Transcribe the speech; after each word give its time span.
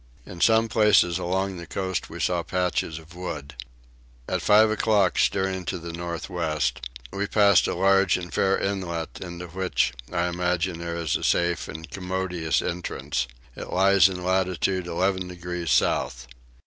In 0.25 0.41
some 0.41 0.67
places 0.67 1.19
along 1.19 1.57
the 1.57 1.67
coast 1.67 2.09
we 2.09 2.19
saw 2.19 2.41
patches 2.41 2.97
of 2.97 3.13
wood. 3.13 3.53
At 4.27 4.41
five 4.41 4.71
o'clock, 4.71 5.19
steering 5.19 5.63
to 5.65 5.77
the 5.77 5.93
north 5.93 6.27
west, 6.27 6.89
we 7.13 7.27
passed 7.27 7.67
a 7.67 7.75
large 7.75 8.17
and 8.17 8.33
fair 8.33 8.57
inlet 8.57 9.19
into 9.21 9.45
which 9.49 9.93
I 10.11 10.25
imagine 10.25 10.79
there 10.79 10.97
is 10.97 11.15
a 11.15 11.23
safe 11.23 11.67
and 11.67 11.87
commodious 11.87 12.63
entrance; 12.63 13.27
it 13.55 13.71
lies 13.71 14.09
in 14.09 14.23
latitude 14.25 14.87
11 14.87 15.27
degrees 15.27 15.69
south. 15.69 16.25